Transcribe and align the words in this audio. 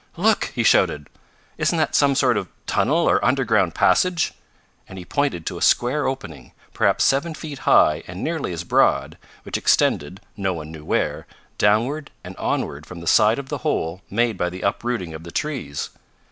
"Look!" 0.17 0.45
he 0.55 0.63
shouted. 0.63 1.09
"Isn't 1.59 1.77
that 1.77 1.93
some 1.93 2.15
sort 2.15 2.35
of 2.35 2.47
tunnel 2.65 3.07
or 3.07 3.23
underground 3.23 3.75
passage?" 3.75 4.33
and 4.89 4.97
he 4.97 5.05
pointed 5.05 5.45
to 5.45 5.59
a 5.59 5.61
square 5.61 6.07
opening, 6.07 6.53
perhaps 6.73 7.03
seven 7.03 7.35
feet 7.35 7.59
high 7.69 8.01
and 8.07 8.23
nearly 8.23 8.51
as 8.51 8.63
broad, 8.63 9.15
which 9.43 9.59
extended, 9.59 10.19
no 10.35 10.55
one 10.55 10.71
knew 10.71 10.83
where, 10.83 11.27
downward 11.59 12.09
and 12.23 12.35
onward 12.37 12.87
from 12.87 12.99
the 12.99 13.05
side 13.05 13.37
of 13.37 13.49
the 13.49 13.59
hole 13.59 14.01
made 14.09 14.39
by 14.39 14.49
the 14.49 14.63
uprooting 14.63 15.13
of 15.13 15.23
the 15.23 15.29
trees. 15.31 15.91